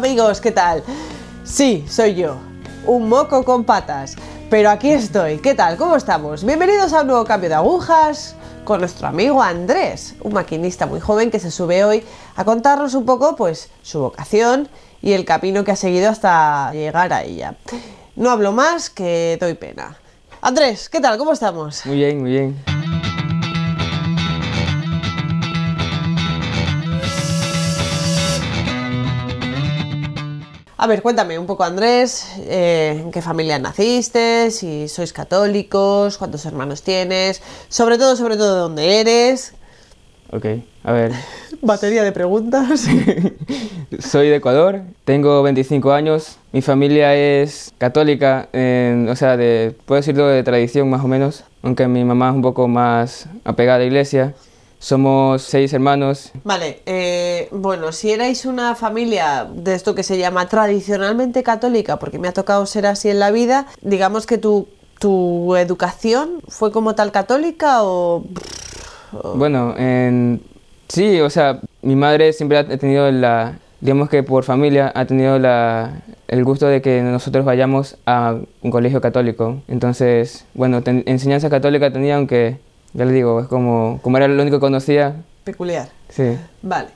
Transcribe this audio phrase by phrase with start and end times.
[0.00, 0.82] amigos, ¿qué tal?
[1.44, 2.38] Sí, soy yo,
[2.86, 4.16] un moco con patas,
[4.48, 5.76] pero aquí estoy, ¿qué tal?
[5.76, 6.42] ¿Cómo estamos?
[6.42, 8.34] Bienvenidos a un nuevo cambio de agujas
[8.64, 12.02] con nuestro amigo Andrés, un maquinista muy joven que se sube hoy
[12.34, 14.70] a contarnos un poco pues su vocación
[15.02, 17.56] y el camino que ha seguido hasta llegar a ella.
[18.16, 19.98] No hablo más que doy pena.
[20.40, 21.18] Andrés, ¿qué tal?
[21.18, 21.84] ¿Cómo estamos?
[21.84, 22.69] Muy bien, muy bien.
[30.82, 36.46] A ver, cuéntame un poco, Andrés, eh, en qué familia naciste, si sois católicos, cuántos
[36.46, 39.52] hermanos tienes, sobre todo, sobre todo, de dónde eres.
[40.32, 40.46] Ok,
[40.84, 41.12] a ver.
[41.60, 42.86] Batería de preguntas.
[43.98, 50.00] Soy de Ecuador, tengo 25 años, mi familia es católica, en- o sea, de, puedo
[50.00, 53.78] decirlo de tradición más o menos, aunque mi mamá es un poco más apegada a
[53.80, 54.32] la iglesia.
[54.82, 60.48] Somos seis hermanos, Vale, eh, bueno, si erais una familia de esto que se llama
[60.48, 65.54] tradicionalmente católica, porque me ha tocado ser así en la vida, digamos que tu, tu
[65.56, 68.24] educación fue como tal católica o...
[69.34, 70.40] Bueno, en-
[70.88, 75.38] sí, o sea, mi madre siempre ha tenido la, digamos que por familia, ha tenido
[75.38, 79.60] la, el gusto de que nosotros vayamos a un colegio católico.
[79.68, 82.58] Entonces, bueno, ten- enseñanza católica tenía, aunque,
[82.94, 85.88] ya le digo, es como, como era lo único que conocía, peculiar?
[86.08, 86.36] sí.
[86.62, 86.88] Vale.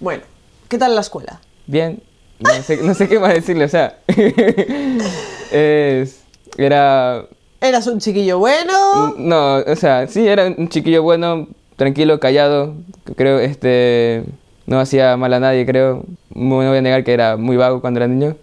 [0.00, 0.22] Bueno,
[0.68, 1.40] ¿qué tal la escuela?
[1.66, 2.02] Bien,
[2.40, 3.98] no sé, no sé qué más decirle, o sea,
[5.52, 6.20] es,
[6.58, 7.24] era
[7.60, 9.14] ¿Eras un chiquillo bueno?
[9.16, 12.74] No, o sea, sí, era un chiquillo bueno, tranquilo, callado.
[13.16, 14.24] Creo, este,
[14.66, 16.04] no hacía mal a nadie, creo.
[16.34, 18.36] No voy a negar que era muy vago cuando era niño.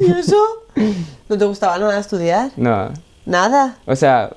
[0.00, 0.36] ¿Y eso?
[1.28, 2.50] ¿No te gustaba nada estudiar?
[2.56, 2.90] No,
[3.26, 3.76] Nada.
[3.84, 4.30] o sea,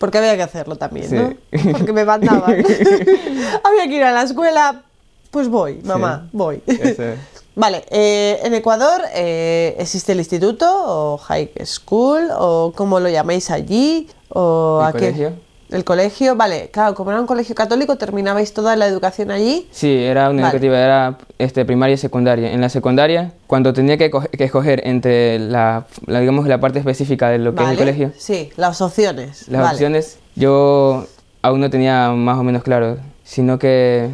[0.00, 1.14] Porque había que hacerlo también, Sí.
[1.14, 1.34] ¿no?
[1.72, 2.52] Porque me mandaban.
[3.64, 4.82] había que ir a la escuela.
[5.30, 6.62] Pues voy, mamá, voy.
[7.54, 13.50] Vale, eh, en Ecuador eh, existe el instituto o high school o como lo llamáis
[13.50, 15.32] allí o ¿El a qué?
[15.70, 19.68] El colegio, vale, claro, como era un colegio católico terminabais toda la educación allí.
[19.70, 20.56] Sí, era una Vale.
[20.56, 22.52] educativa, era este, primaria y secundaria.
[22.52, 27.28] En la secundaria, cuando tenía que, que escoger entre la, la, digamos, la parte específica
[27.28, 29.46] de lo que Vale, es el colegio, Sí, las opciones.
[29.48, 29.74] las vale.
[29.74, 31.06] opciones, yo
[31.42, 34.08] aún no tenía más o menos claro, sino que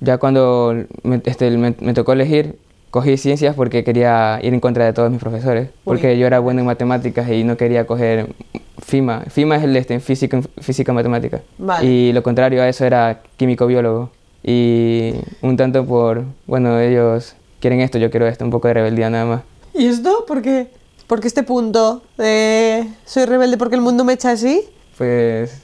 [0.00, 2.56] ya cuando me, este, me, me tocó elegir,
[2.90, 6.60] cogí ciencias porque quería ir en contra de todos mis profesores, porque yo era bueno
[6.60, 8.34] en matemáticas y no quería coger
[8.82, 9.24] FIMA.
[9.28, 11.40] FIMA es el este, en física, física matemática.
[11.58, 11.86] Vale.
[11.86, 14.10] Y lo contrario a eso era químico-biólogo.
[14.42, 19.10] Y un tanto por, bueno, ellos quieren esto, yo quiero esto, un poco de rebeldía
[19.10, 19.42] nada más.
[19.74, 20.24] ¿Y esto?
[20.26, 20.68] ¿Por qué?
[21.06, 24.62] Porque este punto de soy rebelde porque el mundo me echa así.
[24.96, 25.62] Pues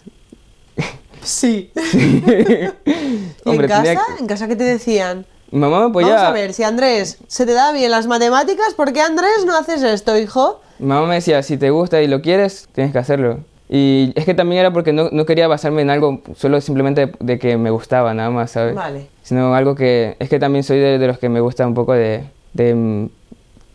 [1.27, 1.71] Sí.
[1.93, 4.01] ¿Y Hombre, en casa?
[4.21, 5.27] ¿En casa qué te decían?
[5.53, 6.29] Mamá me Vamos apoyaba.
[6.29, 9.83] a ver, si Andrés se te da bien las matemáticas, ¿por qué Andrés no haces
[9.83, 10.61] esto, hijo?
[10.79, 13.39] Mi mamá me decía, si te gusta y lo quieres, tienes que hacerlo.
[13.69, 17.13] Y es que también era porque no, no quería basarme en algo solo simplemente de,
[17.19, 18.75] de que me gustaba nada más, ¿sabes?
[18.75, 19.09] Vale.
[19.23, 20.17] Sino algo que...
[20.21, 22.75] Es que también soy de, de los que me gusta un poco de, de...
[22.75, 23.09] mm,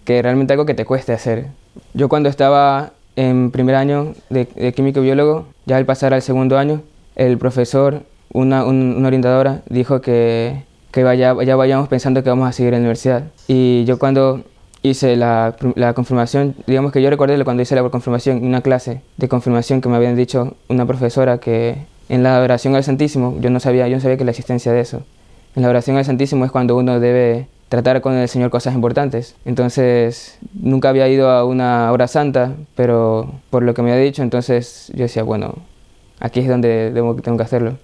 [0.06, 1.48] Que realmente algo que te cueste hacer.
[1.94, 6.58] Yo cuando estaba en primer año de, de químico biólogo, ya al pasar al segundo
[6.58, 6.82] año,
[7.18, 12.48] el profesor, una, un- una orientadora, dijo que, que vaya, ya vayamos pensando que vamos
[12.48, 13.24] a seguir en la universidad.
[13.48, 14.42] Y yo cuando
[14.84, 19.28] hice la, la confirmación, digamos que yo recordé cuando hice la confirmación, una clase de
[19.28, 21.78] confirmación que me habían dicho una profesora que
[22.10, 24.82] en la adoración al Santísimo, yo no sabía, yo no sabía que la existencia de
[24.82, 25.04] eso.
[25.56, 29.36] En la oración al Santísimo es cuando uno debe tratar con el Señor cosas importantes.
[29.46, 34.24] Entonces, nunca había ido a una hora santa, pero por lo que me había dicho,
[34.24, 35.56] entonces yo decía, bueno,
[36.20, 37.78] aquí es donde tengo que hacerlo.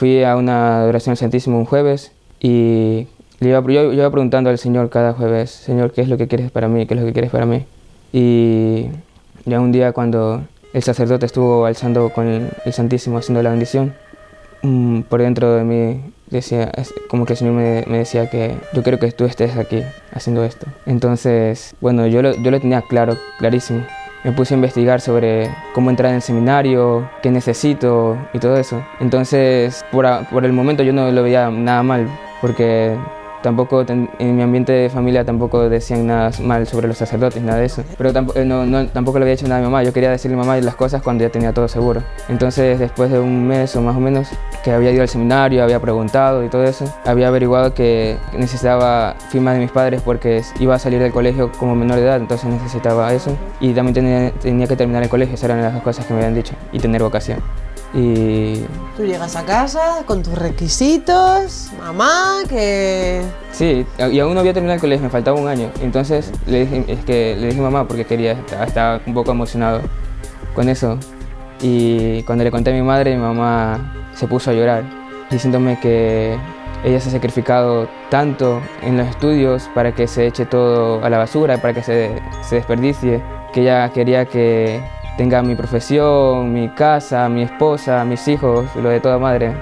[0.00, 3.06] Fui a una adoración al Santísimo un jueves y
[3.38, 6.26] le iba, yo, yo iba preguntando al Señor cada jueves, Señor, ¿qué es lo que
[6.26, 6.86] quieres para mí?
[6.86, 7.66] ¿Qué es lo que quieres para mí?
[8.10, 8.86] Y
[9.44, 10.40] ya un día cuando
[10.72, 13.92] el sacerdote estuvo alzando con el, Santísimo, haciendo la bendición,
[14.62, 16.00] mm, por dentro de mí
[16.30, 16.72] decía,
[17.10, 19.82] como que el Señor me, me decía que yo quiero que tú estés aquí
[20.14, 20.66] haciendo esto.
[20.86, 23.84] Entonces, bueno, yo lo, yo lo tenía claro, clarísimo.
[24.24, 28.84] Me puse a investigar sobre cómo entrar en el seminario, qué necesito y todo eso.
[29.00, 32.06] Entonces, por, por el momento yo no lo veía nada mal,
[32.40, 32.96] porque
[33.42, 37.66] tampoco en mi ambiente de familia tampoco decían nada mal sobre los sacerdotes, nada de
[37.66, 37.82] eso.
[37.98, 39.82] Pero tampoco, eh, no, no- tampoco le había dicho nada a mi mamá.
[39.82, 42.02] Yo quería decirle a mi mamá las cosas cuando ya tenía todo seguro.
[42.28, 44.28] Entonces, después de un mes o más o menos,
[44.64, 49.52] que había ido al seminario, había preguntado y todo eso, había averiguado que necesitaba firma
[49.54, 53.12] de mis padres porque iba a salir del colegio como menor de edad, entonces necesitaba
[53.12, 53.36] eso.
[53.60, 56.20] Y también tenía, tenía que terminar el colegio, esas eran las dos cosas que me
[56.20, 57.38] habían dicho, y tener vocación.
[57.92, 58.60] Y
[58.96, 63.22] Tú llegas a casa con tus requisitos, mamá, que...
[63.50, 65.70] sí, y aún no había terminado el colegio, me faltaba un año.
[65.80, 69.80] Entonces le dije, es que le dije mamá porque quería, estaba un poco emocionado
[70.54, 70.98] con eso.
[71.60, 74.84] Y cuando le conté a mi madre, mi mamá se puso a llorar,
[75.30, 76.38] diciéndome que
[76.84, 81.18] ella se ha sacrificado tanto en los estudios para que se eche todo a la
[81.18, 82.10] basura, para que se,
[82.42, 83.22] se desperdicie,
[83.52, 84.82] que ella quería que
[85.20, 89.52] tenga mi profesión, mi casa, mi esposa, mis hijos, lo de toda madre.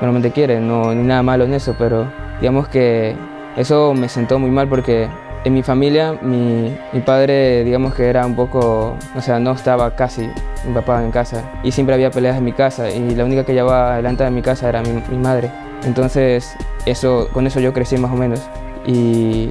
[0.00, 3.14] Normalmente quiere, no ni nada malo en eso, pero digamos que
[3.56, 5.08] eso me sentó muy mal porque
[5.44, 6.76] en mi familia mi,
[7.06, 10.28] padre digamos que era un poco, o sea, no estaba casi
[10.66, 13.54] mi papá en casa y siempre había peleas en mi casa y la única que
[13.54, 15.48] llevaba adelante en mi casa era mi, madre.
[15.84, 16.56] Entonces,
[16.86, 18.42] eso, con eso yo crecí más o menos
[18.84, 19.50] y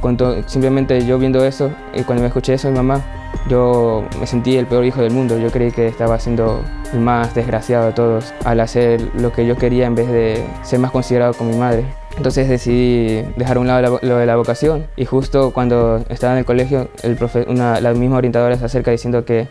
[0.00, 3.04] cuando, simplemente yo viendo eso, y cuando me escuché eso de mi mamá,
[3.48, 5.38] yo me sentí el peor hijo del mundo.
[5.38, 6.62] Yo creí que estaba siendo
[6.92, 10.78] el más desgraciado de todos al hacer lo que yo quería en vez de ser
[10.80, 11.84] más considerado con mi madre.
[12.16, 16.32] Entonces decidí dejar a un lado la- lo de la vocación y justo cuando estaba
[16.32, 19.48] en el colegio, el profe- una- la misma orientadora se acerca diciendo que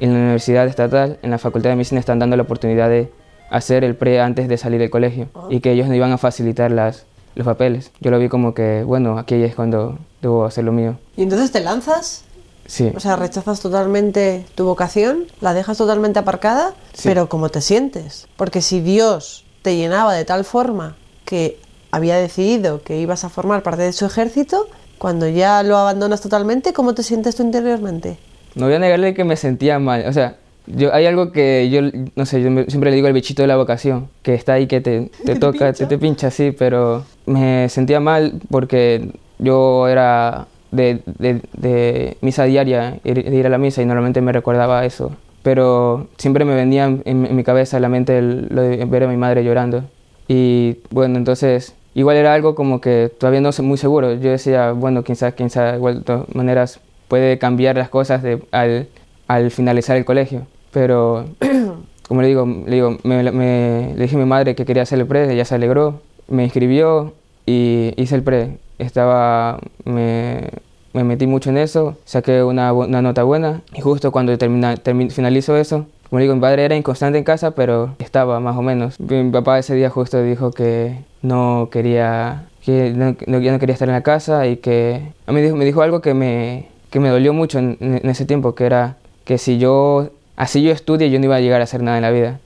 [0.00, 3.10] en la universidad estatal, en la Facultad de Medicina, están dando la oportunidad de
[3.50, 6.70] hacer el pre antes de salir del colegio y que ellos no iban a facilitar
[6.70, 7.04] las,
[7.34, 7.90] los papeles.
[8.00, 10.96] Yo lo vi como que, bueno, aquí es cuando debo hacer lo mío.
[11.16, 12.24] Y entonces te lanzas,
[12.66, 12.90] Sí.
[12.96, 17.08] o sea, rechazas totalmente tu vocación, la dejas totalmente aparcada, Sí.
[17.08, 18.26] pero ¿cómo te sientes?
[18.36, 21.58] Porque si Dios te llenaba de tal forma que
[21.90, 24.66] había decidido que ibas a formar parte de su ejército,
[24.98, 28.18] cuando ya lo abandonas totalmente, ¿cómo te sientes tú interiormente?
[28.54, 30.06] No voy a negarle que me sentía mal.
[30.06, 31.80] O sea, yo, hay algo que yo,
[32.16, 34.80] no sé, yo siempre le digo el bichito de la vocación, que está ahí, que
[34.80, 41.00] te, te toca, te, te pincha, sí, pero me sentía mal porque yo era de,
[41.18, 45.12] de- de misa diaria, ir- de ir a la misa y normalmente me recordaba eso.
[45.42, 49.04] Pero siempre me venía en, en mi cabeza, en la mente, el- lo de ver
[49.04, 49.84] a mi madre llorando.
[50.28, 54.14] Y bueno, entonces, igual era algo como que todavía no sé muy seguro.
[54.14, 58.88] Yo decía, bueno, sabe, igual de todas maneras puede cambiar las cosas de- al,
[59.28, 60.46] al finalizar el colegio.
[60.72, 61.26] Pero,
[62.08, 64.98] como le digo, le, digo me, me- le dije a mi madre que quería hacer
[64.98, 67.12] el pre, ella se alegró, me inscribió
[67.46, 68.56] y hice el pre.
[68.84, 70.48] Estaba, me,
[70.92, 75.10] me metí mucho en eso, saqué una, una nota buena y justo cuando termina, termi-
[75.10, 79.00] finalizo eso, como digo, mi padre era inconstante en casa, pero estaba más o menos.
[79.00, 83.88] Mi papá ese día justo dijo que no quería, que no, ya no quería estar
[83.88, 87.08] en la casa y que a mí dijo, me dijo algo que me, que me
[87.08, 91.18] dolió mucho en, en ese tiempo, que era que si yo, así yo estudie, yo
[91.18, 92.38] no iba a llegar a hacer nada en la vida.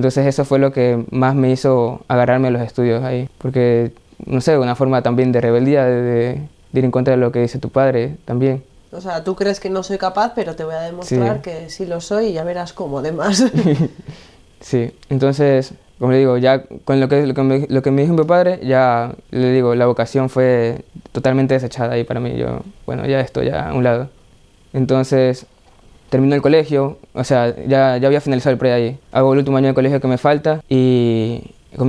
[0.00, 3.92] Entonces eso fue lo que más me hizo agarrarme a los estudios ahí, porque,
[4.24, 6.40] no sé, una forma también de rebeldía, de, de-
[6.72, 8.62] ir en contra de lo que dice tu padre también.
[8.92, 11.42] O sea, tú crees que no soy capaz, pero te voy a demostrar Sí.
[11.42, 13.44] que sí lo soy y ya verás cómo además.
[14.60, 18.02] Sí, entonces, como le digo, ya con lo que, lo que, me, lo que me
[18.02, 20.82] dijo mi padre, ya le digo, la vocación fue
[21.12, 22.36] totalmente desechada ahí para mí.
[22.38, 24.08] Yo, bueno, ya esto, ya a un lado.
[24.72, 25.46] Entonces,
[26.10, 28.98] termino el colegio, o sea, ya, ya había finalizado el pre ahí.
[29.12, 31.42] Hago el último año de colegio que me falta y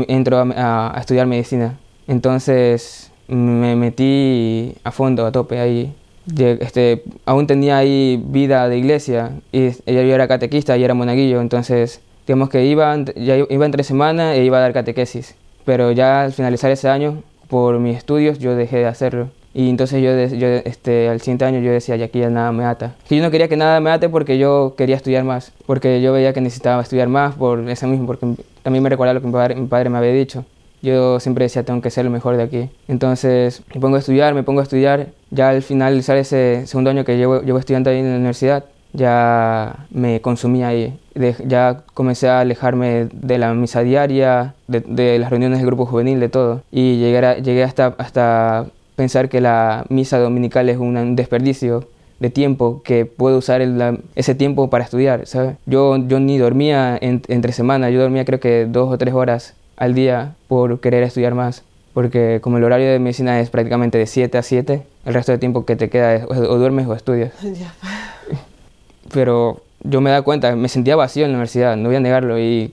[0.08, 1.78] entro a, a- a estudiar medicina.
[2.08, 5.94] Entonces, me metí a fondo, a tope ahí.
[6.38, 12.00] Este, aún tenía ahí vida de iglesia y yo era catequista y era monaguillo, entonces
[12.28, 15.34] digamos que iba, ya iba entre semana e iba a dar catequesis,
[15.66, 19.30] pero ya al finalizar ese año, por mis estudios, yo dejé de hacerlo.
[19.54, 22.64] Y entonces yo, yo este, al siguiente año yo decía, ya aquí ya nada me
[22.64, 22.96] ata.
[23.10, 26.14] Que yo no quería que nada me ate porque yo quería estudiar más, porque yo
[26.14, 28.26] veía que necesitaba estudiar más por eso mismo, porque
[28.64, 30.46] también me recordaba lo que mi padre, mi padre me había dicho.
[30.82, 32.70] Yo siempre decía, tengo que ser lo mejor de aquí.
[32.88, 35.08] Entonces me pongo a estudiar, me pongo a estudiar.
[35.30, 39.86] Ya al finalizar ese segundo año que llevo, llevo estudiando ahí en la universidad, ya
[39.92, 40.98] me consumí ahí.
[41.14, 45.86] De- ya comencé a alejarme de la misa diaria, de, de las reuniones del grupo
[45.86, 46.62] juvenil, de todo.
[46.72, 48.66] Y llegué, a- llegué hasta, hasta
[49.02, 51.86] pensar que la misa dominical es un, desperdicio
[52.20, 55.56] de tiempo que puedo usar el- la- ese tiempo para estudiar, ¿sabes?
[55.66, 59.56] Yo, yo ni dormía en- entre semana, yo dormía creo que dos o tres horas
[59.76, 61.64] al día por querer estudiar más,
[61.96, 65.40] porque como el horario de medicina es prácticamente de 7 a 7, el resto del
[65.40, 67.34] tiempo que te queda es o, o duermes o estudias.
[69.14, 72.38] Pero yo me da cuenta, me sentía vacío en la universidad, no voy a negarlo,
[72.40, 72.72] y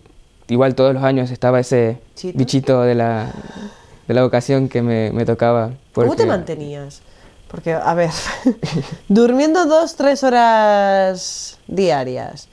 [0.49, 2.39] igual todos los años estaba ese ¿Chito?
[2.39, 3.33] bichito de la,
[4.09, 5.73] de la vocación que me, me tocaba.
[5.93, 7.03] ¿Cómo te mantenías?
[7.49, 8.11] Porque, a ver,
[9.09, 12.49] durmiendo dos, tres horas diarias,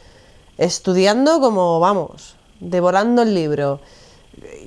[0.57, 3.79] estudiando como, vamos, devorando el libro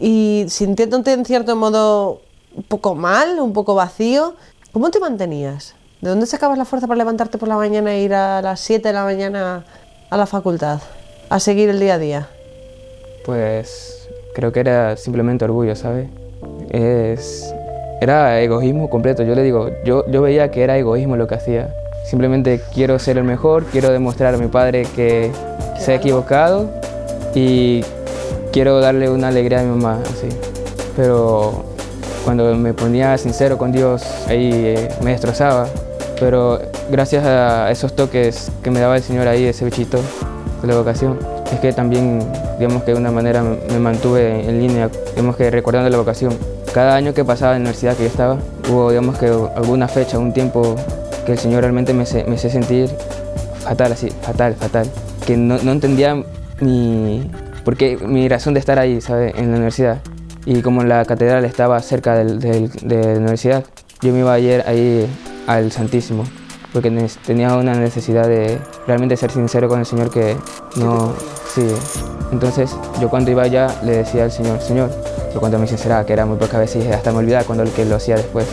[0.00, 2.22] y sintiéndote en cierto modo
[2.54, 4.34] un poco mal, un poco vacío,
[4.72, 5.74] ¿cómo te mantenías?
[6.00, 8.88] ¿De dónde sacabas la fuerza para levantarte por la mañana e ir a las 7
[8.88, 9.64] de la mañana
[10.10, 10.80] a la facultad?
[11.28, 12.28] A seguir el día a día.
[13.26, 16.08] Pues creo que era simplemente orgullo, ¿sabes?
[16.70, 17.54] Es,
[18.00, 19.22] era egoísmo completo.
[19.22, 21.74] Yo le digo, yo, yo veía que era egoísmo lo que hacía.
[22.04, 25.30] Simplemente quiero ser el mejor, quiero demostrar a mi padre que
[25.78, 26.70] se ha equivocado
[27.34, 27.84] y
[28.52, 30.28] quiero darle una alegría a mi mamá, así.
[30.96, 31.64] Pero
[32.24, 35.66] cuando me ponía sincero con Dios, ahí eh, me destrozaba.
[36.18, 36.58] Pero
[36.90, 40.00] gracias a esos toques que me daba el Señor ahí, ese bichito
[40.62, 41.18] de la vocación,
[41.52, 42.20] es que también,
[42.58, 46.36] digamos que de una manera me mantuve en línea, digamos que recordando la vocación.
[46.72, 48.38] Cada año que pasaba en la universidad que yo estaba,
[48.70, 50.76] hubo, digamos que alguna fecha, un tiempo
[51.24, 52.90] que el Señor realmente me, me hace sentir
[53.60, 54.86] fatal, así, fatal, fatal.
[55.26, 56.22] Que no, no entendía
[56.60, 57.30] ni
[57.64, 59.34] por qué, mi razón de estar ahí, ¿sabes?
[59.36, 59.98] En la universidad.
[60.44, 63.64] Y como la catedral estaba cerca del, del, de la universidad,
[64.00, 65.06] yo me iba ayer ahí
[65.46, 66.24] al Santísimo,
[66.72, 66.90] porque
[67.26, 70.36] tenía una necesidad de realmente ser sincero con el Señor que
[70.76, 71.12] no...
[71.54, 71.66] Sí.
[72.32, 74.90] Entonces yo cuando iba allá le decía al Señor, Señor,
[75.34, 77.64] lo cuento a mi sinceridad, que era muy poca veces y hasta me olvidaba cuando
[77.64, 78.46] el que lo hacía después.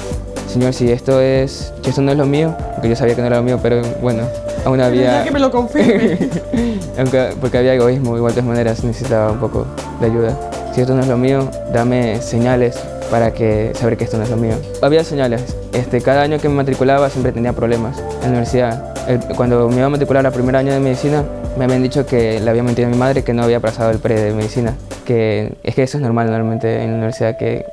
[0.48, 3.28] Señor, si esto es, si esto no es lo mío, porque yo sabía que no
[3.28, 4.24] era lo mío, pero bueno,
[4.64, 5.24] aún había...
[5.24, 6.18] que me lo confirme.
[6.98, 9.66] Aunque, porque había egoísmo, igual de todas maneras necesitaba un poco
[10.00, 10.38] de ayuda.
[10.74, 12.78] Si esto no es lo mío, dame señales
[13.12, 14.56] para que saber que esto no es lo mío.
[14.82, 15.56] Había señales.
[15.76, 18.94] Este, cada año que me matriculaba siempre tenía problemas en la universidad.
[19.36, 21.26] cuando me iba a matricular al primer año de medicina,
[21.58, 24.00] me habían dicho que le había mentido a mi madre que no había pasado el
[24.00, 24.74] pre de medicina.
[25.06, 27.66] Que es que eso es normal normalmente en la universidad, que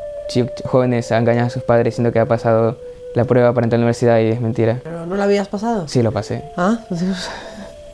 [0.64, 2.76] jóvenes engañan a sus padres diciendo que ha pasado
[3.14, 4.80] la prueba para entrar a la universidad y es mentira.
[4.82, 5.86] ¿Pero no la habías pasado?
[5.86, 6.42] Sí, lo pasé.
[6.56, 6.78] Ah,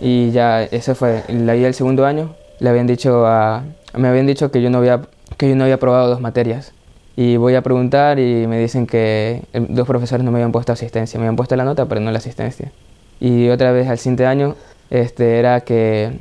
[0.00, 1.23] Y ya, eso fue.
[1.29, 3.62] La el segundo año, le habían dicho a,
[3.95, 5.03] me habían dicho que yo no había,
[5.37, 6.73] que yo no había aprobado dos materias.
[7.21, 11.19] Y voy a preguntar y me dicen que dos profesores no me habían puesto asistencia.
[11.19, 12.71] Me habían puesto la nota, pero no la asistencia.
[13.19, 14.55] Y otra vez al siguiente año
[14.89, 16.13] este, era que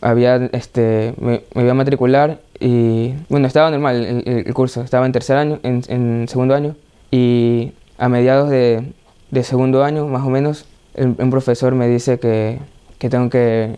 [0.00, 5.12] había, este, me, me iba a matricular y bueno, estaba normal el, curso, estaba en
[5.12, 6.74] tercer año, en, en, segundo año
[7.10, 8.82] y a mediados de,
[9.30, 10.64] de segundo año, más o menos,
[10.96, 12.60] un profesor me dice que,
[12.98, 13.76] que tengo que,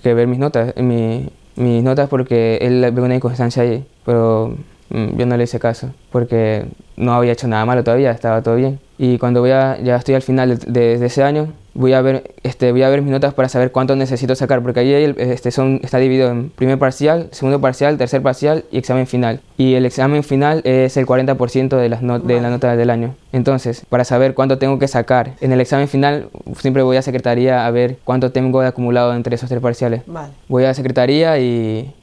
[0.00, 4.54] que, ver mis notas, mi, mis notas porque él ve una inconstancia ahí, pero
[4.90, 6.66] yo no le hice caso porque
[6.96, 8.78] no había hecho nada malo todavía, estaba todo bien.
[8.98, 12.34] Y cuando voy a, ya estoy al final de, de ese año, voy a ver
[12.42, 15.80] este voy a ver mis notas para saber cuánto necesito sacar porque ahí este son
[15.82, 19.40] está dividido en primer parcial segundo parcial tercer parcial y examen final.
[19.56, 23.14] Y el examen final es el 40% de las de la nota del año.
[23.32, 26.28] Entonces para saber cuánto tengo que sacar en el examen final
[26.58, 30.02] siempre voy a secretaría a ver cuánto tengo acumulado entre esos tres parciales.
[30.48, 31.94] Voy a secretaría y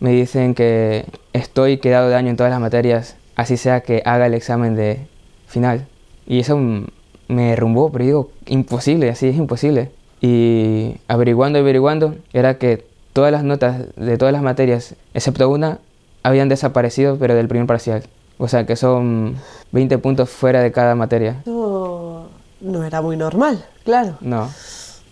[0.00, 4.26] me dicen que estoy quedado de año en todas las materias así sea que haga
[4.26, 5.06] el examen de
[5.46, 5.86] final
[6.26, 9.90] y eso me derrumbó, pero digo, imposible, así es imposible.
[10.20, 15.78] Y averiguando, averiguando, era que todas las notas de todas las materias, excepto una,
[16.22, 18.02] habían desaparecido, pero del primer parcial.
[18.38, 19.36] O sea, que son
[19.72, 21.42] 20 puntos fuera de cada materia.
[21.46, 22.26] No,
[22.60, 24.18] no era muy normal, claro.
[24.20, 24.50] No.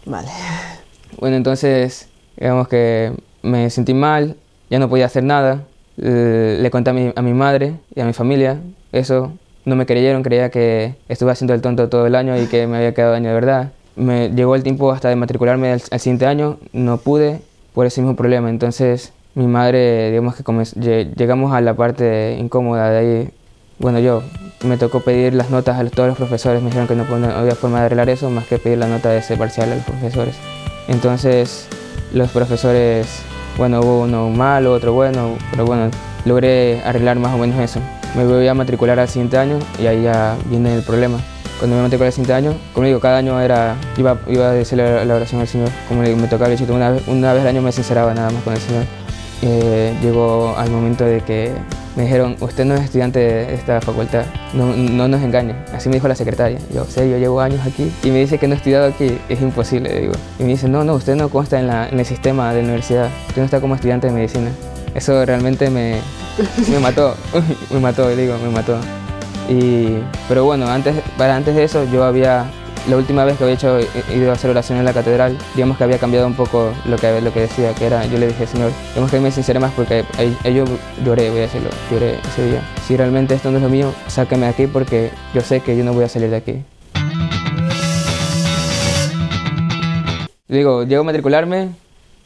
[0.05, 0.29] Vale.
[1.19, 3.13] Bueno, entonces, digamos que
[3.43, 4.37] me sentí mal,
[4.71, 5.65] ya no podía hacer nada.
[5.97, 8.59] Le conté a mi, a mi madre y a mi familia
[8.93, 9.33] eso,
[9.65, 12.77] no me creyeron, creía que estuve haciendo el tonto todo el año y que me
[12.79, 13.73] había quedado año de verdad.
[13.97, 17.41] Me llegó el tiempo hasta de matricularme al, siguiente año, no pude
[17.75, 18.49] por ese mismo problema.
[18.49, 23.31] Entonces mi madre, digamos que llegamos a la parte incómoda de ahí.
[23.79, 24.23] Bueno, yo
[24.65, 27.55] me tocó pedir las notas a todos los profesores, me dijeron que no, no había
[27.55, 30.37] forma de arreglar eso más que pedir la nota de ese parcial a los profesores.
[30.89, 31.69] Entonces
[32.15, 33.21] los profesores,
[33.57, 35.91] bueno, hubo uno malo, otro bueno, pero bueno,
[36.25, 37.81] logré arreglar más o menos eso
[38.17, 41.19] me voy a matricular al siguiente año y ahí ya viene el problema.
[41.59, 44.79] Cuando me matriculé al siguiente año, como digo, cada año era, iba, iba a decir
[44.79, 47.73] la, oración al Señor, como me tocaba el una, vez, una vez al año me
[47.73, 48.85] sinceraba nada más con el Señor.
[49.43, 51.53] Eh, llegó al momento de que
[51.95, 55.55] me dijeron, usted no es estudiante de esta facultad, no, no nos engañe.
[55.75, 56.59] Así me dijo la secretaria.
[56.73, 59.41] Yo, sé, yo llevo años aquí y me dice que no he estudiado aquí, es
[59.41, 60.13] imposible, digo.
[60.39, 63.09] Y me dice, no, no, usted no consta en, la, en el sistema de universidad,
[63.29, 64.51] usted no está como estudiante de medicina.
[64.95, 66.01] Eso realmente me,
[66.71, 67.15] me mató,
[67.71, 68.79] me mató, digo, me mató.
[69.49, 72.47] Y, pero bueno, antes, para antes de eso yo había,
[72.89, 73.79] la última vez que había hecho,
[74.15, 77.21] ido a hacer oración en la catedral, digamos que había cambiado un poco lo que,
[77.21, 80.05] lo que decía, que era, yo le dije, Señor, digamos que me sinceré más porque
[80.19, 80.65] ahí, yo
[81.05, 82.63] lloré, voy a decirlo, lloré ese día.
[82.87, 85.85] Si realmente esto no es lo mío, sáqueme de aquí porque yo sé que yo
[85.85, 86.63] no voy a salir de aquí.
[90.49, 91.71] Digo, llego a matricularme,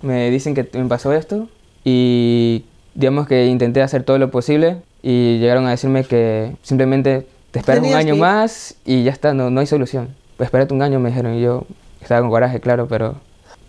[0.03, 1.49] me dicen que me pasó esto
[1.85, 2.65] y
[2.95, 7.83] digamos que intenté hacer todo lo posible y llegaron a decirme que simplemente te esperas
[7.83, 10.20] un año más y ya está, no, no hay solución.
[10.41, 11.35] Espérate un año, me dijeron.
[11.35, 11.65] Y yo
[12.01, 13.17] estaba con coraje, claro, pero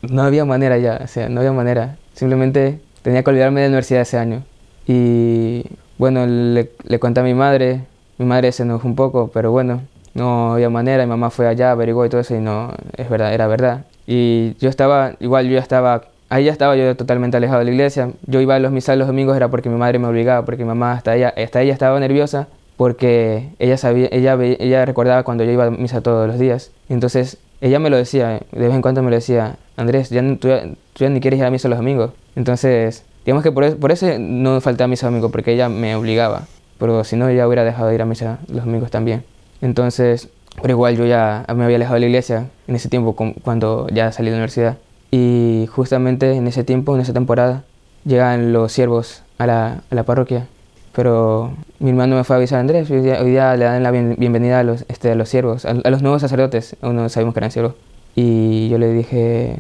[0.01, 1.98] no había manera ya, o sea, no había manera.
[2.13, 4.44] Simplemente tenía que olvidarme de la universidad ese año.
[4.88, 5.66] Y
[5.98, 7.82] bueno, le, le conté a mi madre,
[8.18, 9.82] mi madre se enojó un poco, pero bueno,
[10.13, 13.34] no había manera, mi mamá fue allá, averiguó y todo eso y no, es verdad,
[13.34, 13.86] era verdad.
[14.08, 17.72] Y yo estaba, igual yo ya estaba, ahí ya estaba yo totalmente alejado de la
[17.72, 18.12] iglesia.
[18.25, 20.70] Yo iba a los misales los domingos era porque mi madre me obligaba, porque mi
[20.70, 22.48] mamá hasta ella, hasta ella estaba nerviosa
[22.82, 26.72] porque ella sabía, ella, recordaba cuando yo iba a misa todos los días.
[26.90, 30.50] Entonces ella me lo decía, de vez en cuando me lo decía, Andrés, ya, tú,
[30.96, 32.10] ya, ni quieres ir a misa los domingos.
[32.36, 35.70] Entonces, digamos que por, eso, por eso no falté a misa los domingos, porque ella
[35.70, 36.48] me obligaba.
[36.80, 39.26] Pero si no, ella hubiera dejado de ir a misa los domingos también.
[39.62, 43.90] Entonces, pero igual yo ya me había alejado de la iglesia en ese tiempo, cuando
[43.90, 44.80] ya salí de la universidad.
[45.12, 47.64] Y justamente en ese tiempo, en esa temporada,
[48.06, 50.48] llegan los siervos a la parroquia.
[50.94, 54.60] Pero mi hermano me fue a avisar a Andrés, hoy día, le dan la bienvenida
[54.60, 57.52] a los, este, a los siervos, a, los nuevos sacerdotes, aún no sabemos que eran
[57.52, 57.74] siervos.
[58.16, 59.56] Y yo le dije,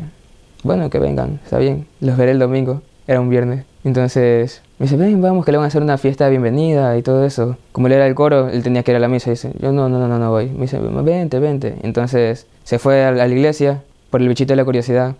[0.63, 3.65] bueno, que vengan, está bien, los veré el domingo, era un viernes.
[3.83, 7.01] Entonces me dice, ven, vamos, que le van a hacer una fiesta de bienvenida y
[7.01, 7.57] todo eso.
[7.71, 9.29] Como él era el coro, él tenía que ir a la misa.
[9.29, 10.49] Y dice, yo no, no, no, no voy.
[10.49, 11.75] Me dice, vente, vente.
[11.81, 15.15] Entonces se fue a la iglesia por el bichito de la curiosidad.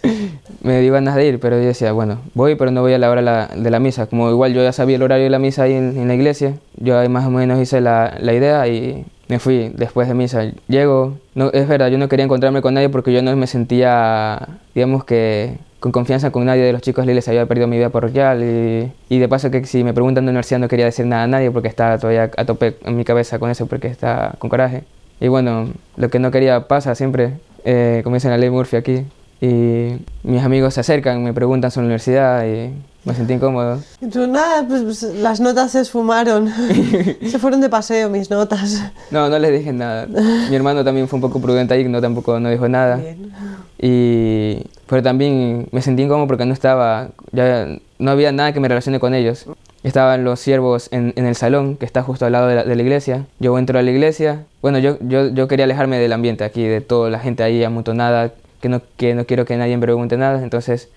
[0.62, 3.10] me dio ganas de ir, pero yo decía, bueno, voy, pero no voy a la
[3.10, 4.06] hora de la misa.
[4.06, 6.98] Como igual yo ya sabía el horario de la misa ahí en, la iglesia, yo
[6.98, 10.50] ahí más o menos hice la, la, idea y me fui después de misa.
[10.66, 14.48] Llego, no, es verdad, yo no quería encontrarme con nadie porque yo no me sentía,
[14.74, 18.44] digamos que con confianza con nadie de los chicos la había perdido mi vida parroquial
[18.44, 21.26] y, y, de paso que si me preguntan de universidad no quería decir nada a
[21.26, 24.84] nadie porque estaba todavía a tope en mi cabeza con eso porque está con coraje.
[25.20, 29.04] Y bueno, lo que no quería pasa siempre, eh, dicen la ley Murphy aquí.
[29.40, 32.72] Y mis amigos se acercan, me preguntan sobre la universidad y
[33.04, 33.80] me sentí incómodo.
[34.00, 36.48] Y tú, nada, pues, pues las notas se esfumaron.
[37.26, 38.84] se fueron de paseo mis notas.
[39.10, 40.06] No, no les dije nada.
[40.06, 42.96] Mi hermano también fue un poco prudente ahí, no tampoco no dijo nada.
[42.96, 43.32] Bien.
[43.80, 47.66] Y, pero también me sentí incómodo porque no estaba, ya
[47.98, 49.46] no había nada que me relacione con ellos.
[49.82, 52.76] Estaban los siervos en, en el salón, que está justo al lado de la, de
[52.76, 53.26] la, iglesia.
[53.40, 54.44] Yo entro a la iglesia.
[54.60, 58.32] Bueno, yo, yo, yo quería alejarme del ambiente aquí, de toda la gente ahí amontonada,
[58.60, 60.42] que no, que no quiero que nadie me pregunte nada.
[60.42, 60.88] Entonces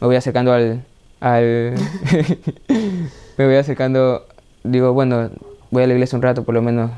[0.00, 0.82] me voy acercando al...
[1.20, 1.74] al
[3.38, 4.26] me voy acercando,
[4.62, 5.30] digo, bueno,
[5.70, 6.90] voy a la iglesia un rato por lo menos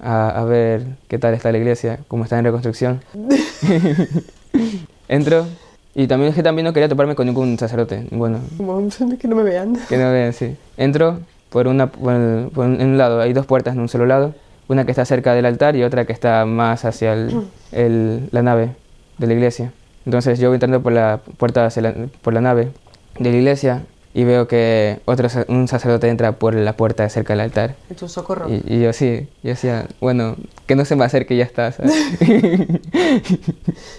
[0.00, 3.02] a, a ver qué tal está la iglesia, cómo está en reconstrucción.
[5.08, 5.46] Entro
[5.94, 8.06] y también es que también no quería toparme con ningún sacerdote.
[8.10, 8.40] Bueno,
[9.20, 9.76] que no me vean.
[9.88, 10.56] Que no me vean, sí.
[10.76, 14.34] Entro por una por, en un lado, hay dos puertas en un solo lado,
[14.66, 18.42] una que está cerca del altar y otra que está más hacia el, el, la
[18.42, 18.70] nave
[19.18, 19.72] de la iglesia.
[20.04, 22.70] Entonces yo voy entrando por la puerta la, por la nave
[23.18, 23.82] de la iglesia
[24.16, 27.74] y veo que otro, un sacerdote entra por la puerta cerca del altar.
[27.90, 28.46] ¿Y tu socorro?
[28.48, 31.72] Y, yo sí, yo decía, bueno, que no se me acerque y ya está.
[31.72, 31.92] ¿sabes?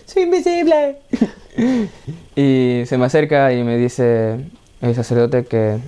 [0.06, 0.96] ¡Soy invisible!
[2.36, 4.38] y se me acerca y me dice
[4.82, 5.80] el sacerdote que...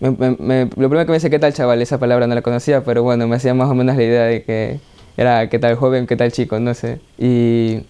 [0.00, 1.82] Me, me, lo primero que me dice, ¿qué tal chaval?
[1.82, 4.44] Esa palabra no la conocía, pero bueno, me hacía más o menos la idea de
[4.44, 4.80] que
[5.18, 7.00] era qué tal joven, qué tal chico, no sé.
[7.18, 7.84] Y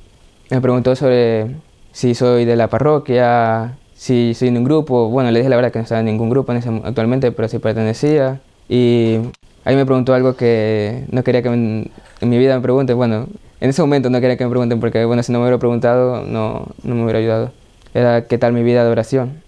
[0.50, 1.54] me preguntó sobre
[1.92, 5.08] si soy de la parroquia, si soy en un grupo.
[5.08, 7.48] Bueno, le dije la verdad que no estaba en ningún grupo en ese, actualmente, pero
[7.48, 8.38] sí pertenecía.
[8.68, 9.18] Y
[9.64, 11.90] ahí me preguntó algo que no quería que en
[12.20, 12.98] mi vida me pregunten.
[12.98, 13.28] Bueno,
[13.62, 16.22] en ese momento no quería que me pregunten porque, bueno, si no me hubiera preguntado,
[16.22, 17.52] no, no me hubiera ayudado.
[17.94, 19.40] Era qué tal mi vida de oración.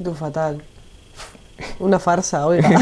[0.00, 0.62] Tú fatal.
[1.80, 2.70] Una farsa, oiga.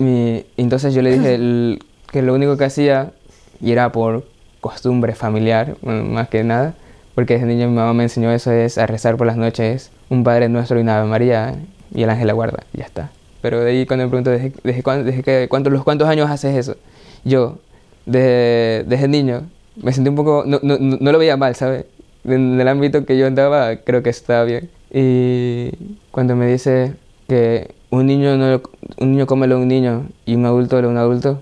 [0.00, 1.78] mi, entonces yo le dije
[2.10, 3.12] que lo único que hacía,
[3.60, 4.26] y era por
[4.60, 6.74] costumbre familiar, más que nada,
[7.16, 10.22] porque desde niño mi mamá me enseñó eso, es a rezar por las noches un
[10.22, 11.56] Padre Nuestro y una Ave María
[11.94, 13.10] y el ángel la guarda, y ya está.
[13.40, 16.54] Pero de ahí cuando me pregunto, ¿desde, desde, desde que, cuántos, los cuántos años haces
[16.54, 16.76] eso?
[17.24, 17.56] Yo,
[18.04, 19.48] desde, desde niño,
[19.82, 21.86] me sentí un poco, no, no, no lo veía mal, ¿sabes?
[22.24, 24.68] En el ámbito que yo andaba, creo que estaba bien.
[24.92, 25.70] Y
[26.10, 26.92] cuando me dice
[27.28, 28.60] que un niño, no,
[28.98, 31.40] un niño come lo un niño y un adulto lo un adulto,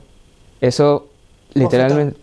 [0.60, 1.08] eso
[1.52, 2.16] literalmente,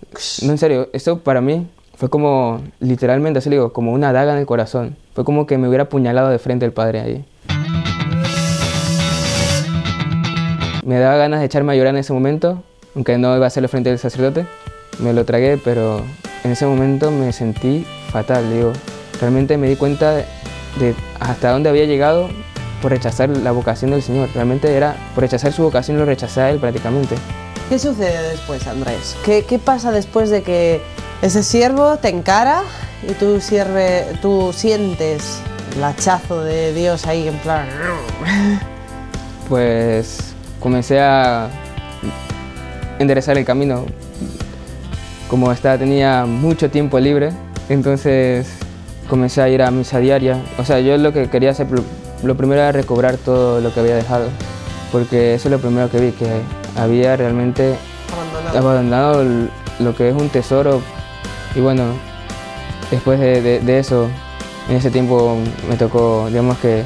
[0.44, 1.68] no en serio, eso para mí
[2.02, 4.98] fue como, literalmente, así digo, como una daga en el corazón.
[5.14, 7.26] Fue como que me hubiera apuñalado de frente el padre ahí.
[10.84, 12.64] Me daba ganas de echarme a llorar en ese momento,
[12.96, 14.48] aunque no iba a hacerlo frente al sacerdote.
[14.98, 16.02] Me lo tragué, pero
[16.44, 18.74] en ese momento me sentí fatal, digo.
[19.20, 22.30] Realmente me di cuenta de, hasta dónde había llegado
[22.82, 24.28] por rechazar la vocación del Señor.
[24.34, 27.14] Realmente era por rechazar su vocación, lo rechazé a Él prácticamente.
[27.70, 29.16] ¿Qué sucede después, Andrés?
[29.24, 30.82] ¿Qué, qué pasa después de que
[31.22, 32.64] ese siervo te encara
[33.08, 35.40] y tú, sierve, tú sientes
[35.76, 37.68] el hachazo de Dios ahí en plan...
[39.50, 41.50] Pues comencé a
[43.00, 43.86] enderezar el camino.
[45.30, 47.34] como estaba, tenía mucho tiempo libre,
[47.68, 48.48] entonces
[49.10, 50.42] comencé a ir a misa diaria.
[50.58, 51.68] O sea, yo lo que quería hacer,
[52.24, 54.30] lo, primero era recobrar todo lo que había dejado,
[54.90, 56.30] porque eso es lo primero que vi, que
[56.78, 57.76] había realmente
[58.56, 59.26] Abandonado.
[59.80, 60.82] lo que es un tesoro.
[61.56, 61.84] Y bueno,
[62.90, 64.08] después de, de- de eso,
[64.70, 65.38] en ese tiempo
[65.70, 66.84] me tocó, digamos que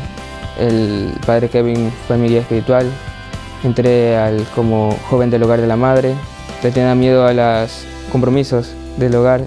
[0.59, 2.89] el padre Kevin fue mi guía espiritual.
[3.63, 6.13] Entré al, como joven del hogar de la madre.
[6.63, 9.41] Le tenía miedo a los compromisos del hogar.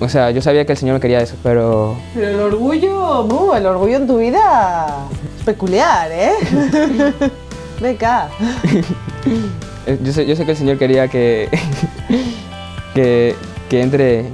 [0.00, 3.66] O sea, yo sabía que el Señor quería eso, pero Pero el orgullo, uh, el
[3.66, 5.06] orgullo en tu vida
[5.38, 6.32] es peculiar, ¿eh?
[7.80, 8.28] Venga.
[9.84, 11.48] Eh, Yo sé, yo sé que el Señor quería que,
[12.94, 13.34] que,
[13.68, 14.26] que entre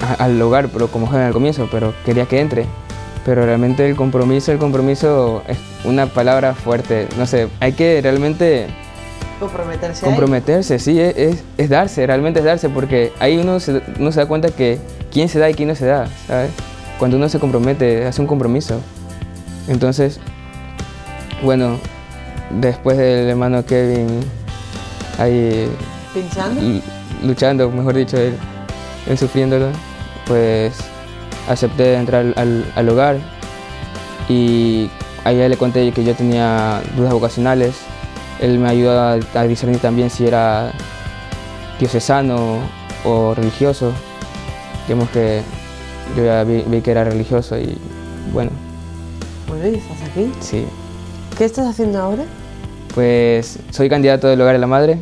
[0.00, 2.66] a- al hogar, pero como joven al comienzo, pero quería que entre.
[3.24, 7.08] Pero realmente el compromiso, el compromiso es una palabra fuerte.
[7.18, 8.66] No sé, hay que realmente
[9.38, 10.04] Comprometerse.
[10.04, 10.10] ahí.
[10.10, 14.20] comprometerse, sí, es, es- es darse, realmente es darse, porque ahí uno se, uno se
[14.20, 14.78] da cuenta que
[15.12, 16.50] quién se da y quién no se da, ¿sabes?
[16.98, 18.80] Cuando uno se compromete, hace un compromiso.
[19.68, 20.18] Entonces,
[21.42, 21.78] bueno,
[22.50, 24.20] después del hermano Kevin
[25.18, 25.68] ahí
[26.14, 26.60] Pinchando.
[27.22, 28.34] luchando, mejor dicho, él,
[29.06, 29.66] él sufriéndolo,
[30.28, 30.74] pues
[31.48, 33.16] acepté entrar al, al- hogar
[34.28, 34.90] y
[35.24, 37.74] ahí le conté que yo tenía dudas vocacionales.
[38.40, 40.70] Él me ayudó a, a discernir también si era
[41.80, 42.58] diocesano
[43.04, 43.92] o religioso.
[44.86, 45.40] Digamos que
[46.16, 47.76] yo ya vi, vi que era religioso y
[48.32, 48.50] bueno,
[49.48, 50.30] Bueno, ¿y estás aquí?
[50.40, 50.64] sí.
[51.36, 52.24] ¿Qué estás haciendo ahora?
[52.94, 54.98] Pues soy candidato del hogar de la madre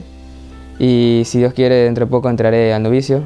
[0.78, 3.22] y si Dios quiere dentro de poco entraré al novicio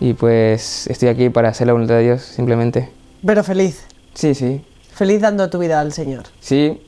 [0.00, 2.88] y pues estoy aquí para hacer la voluntad de Dios simplemente.
[3.24, 3.84] Pero feliz.
[4.14, 4.60] Sí, sí,
[4.92, 6.24] Feliz dando tu vida al Señor.
[6.40, 6.80] sí,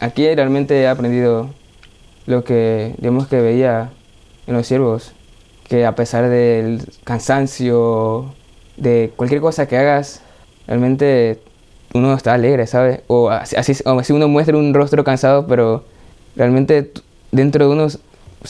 [0.00, 1.50] aquí realmente he aprendido
[2.26, 3.90] lo que digamos que veía
[4.48, 5.12] en los siervos,
[5.68, 8.34] que a pesar del cansancio,
[8.76, 10.22] de cualquier cosa que hagas,
[10.66, 11.40] realmente
[11.94, 13.00] uno está alegre, ¿sabes?
[13.06, 15.84] O así, o así uno muestra un rostro cansado, pero
[16.34, 16.90] realmente
[17.30, 17.86] dentro de uno,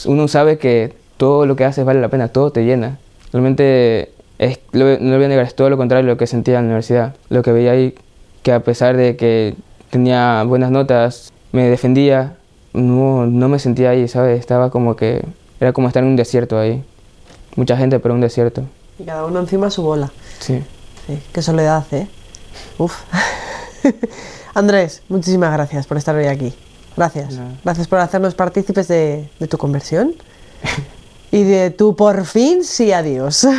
[0.05, 2.97] uno sabe que todo lo que haces vale la pena, todo te llena.
[3.31, 6.27] Realmente, es, lo- no lo voy a negar, es todo lo contrario de lo que
[6.27, 7.15] sentía en la universidad.
[7.29, 7.95] Lo que veía ahí,
[8.43, 9.55] que a pesar de que
[9.89, 12.35] tenía buenas notas, me defendía,
[12.73, 14.39] no, no me sentía ahí, ¿sabes?
[14.39, 15.23] Estaba como que,
[15.59, 16.83] era como estar en un desierto ahí.
[17.55, 18.63] Mucha gente, pero un desierto.
[18.97, 20.11] Y cada uno encima su bola.
[20.39, 20.61] Sí.
[21.07, 22.07] Sí, qué soledad, ¿eh?
[22.77, 22.95] Uf.
[24.53, 26.53] Andrés, muchísimas gracias por estar hoy aquí.
[26.95, 27.33] Gracias.
[27.35, 27.51] Nada.
[27.63, 30.13] Gracias por hacernos partícipes de, de tu conversión
[31.31, 33.47] y de tu por fin sí a Dios.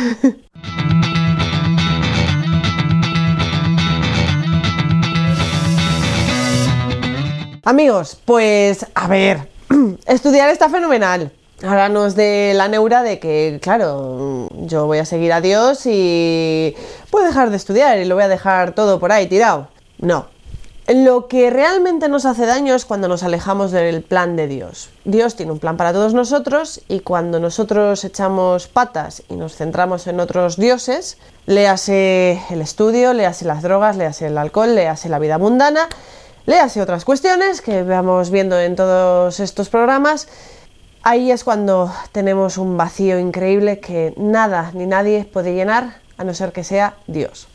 [7.65, 9.47] Amigos, pues a ver,
[10.05, 11.31] estudiar está fenomenal.
[11.63, 16.75] Ahora nos de la neura de que, claro, yo voy a seguir a Dios y
[17.09, 19.69] puedo dejar de estudiar y lo voy a dejar todo por ahí tirado.
[19.97, 20.32] No.
[20.87, 24.89] Lo que realmente nos hace daño es cuando nos alejamos del plan de Dios.
[25.05, 30.07] Dios tiene un plan para todos nosotros y cuando nosotros echamos patas y nos centramos
[30.07, 35.37] en otros dioses, léase el estudio, léase las drogas, léase el alcohol, léase la vida
[35.37, 35.87] mundana,
[36.45, 40.27] léase otras cuestiones que vamos viendo en todos estos programas,
[41.01, 46.33] ahí es cuando tenemos un vacío increíble que nada ni nadie puede llenar a no
[46.33, 47.47] ser que sea Dios.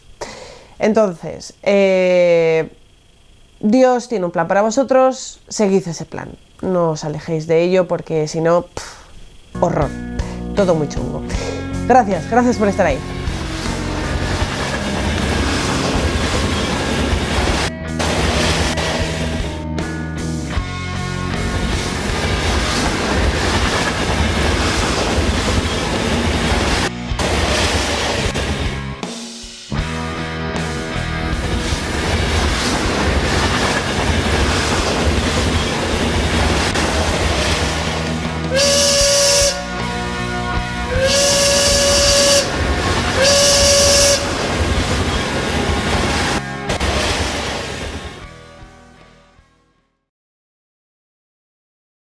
[0.79, 2.71] Entonces, eh,
[3.61, 6.31] Dios tiene un plan para vosotros, seguid ese plan.
[6.63, 8.67] No os alejéis de ello porque si no,
[9.61, 9.91] horror.
[10.55, 11.23] Todo muy chungo.
[11.87, 12.99] Gracias, gracias por estar ahí.